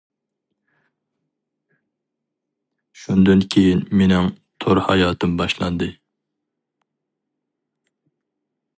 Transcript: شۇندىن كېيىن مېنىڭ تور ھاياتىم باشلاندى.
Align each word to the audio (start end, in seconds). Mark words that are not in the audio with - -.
شۇندىن 3.03 3.45
كېيىن 3.57 3.85
مېنىڭ 4.01 4.33
تور 4.65 4.83
ھاياتىم 4.89 5.39
باشلاندى. 5.43 5.93